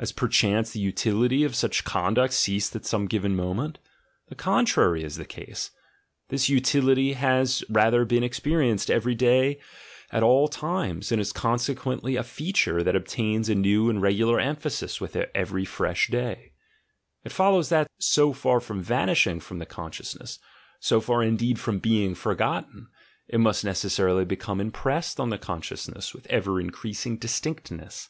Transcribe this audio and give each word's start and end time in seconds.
Has 0.00 0.10
perchance 0.10 0.72
the 0.72 0.80
utility 0.80 1.44
of 1.44 1.54
such 1.54 1.84
conduct 1.84 2.32
ceased 2.34 2.74
at 2.74 2.84
some 2.84 3.06
given 3.06 3.36
moment? 3.36 3.78
The 4.26 4.34
contrary 4.34 5.04
is 5.04 5.14
the 5.14 5.24
case. 5.24 5.70
This 6.28 6.48
utility 6.48 7.12
has 7.12 7.62
rather 7.68 8.04
been 8.04 8.24
experi 8.24 8.68
enced 8.68 8.90
every 8.90 9.14
day 9.14 9.60
at 10.10 10.24
all 10.24 10.48
times, 10.48 11.12
and 11.12 11.20
is 11.20 11.32
consequently 11.32 12.16
a 12.16 12.24
feature 12.24 12.82
that 12.82 12.96
obtains 12.96 13.48
a 13.48 13.54
new 13.54 13.88
and 13.88 14.02
regular 14.02 14.40
emphasis 14.40 15.00
with 15.00 15.14
every 15.36 15.64
fresh 15.64 16.08
day; 16.08 16.50
it 17.22 17.30
follows 17.30 17.68
that, 17.68 17.86
so 18.00 18.32
far 18.32 18.58
from 18.58 18.82
vanishing 18.82 19.38
from 19.38 19.60
the 19.60 19.66
consciousness, 19.66 20.40
so 20.80 21.00
far 21.00 21.22
indeed 21.22 21.60
from 21.60 21.78
being 21.78 22.16
forgotten, 22.16 22.88
it 23.28 23.38
must 23.38 23.64
necessarily 23.64 24.24
become 24.24 24.60
impressed 24.60 25.20
on 25.20 25.30
the 25.30 25.38
consciousness 25.38 26.12
with 26.12 26.26
ever 26.26 26.60
increasing 26.60 27.16
distinctness. 27.16 28.08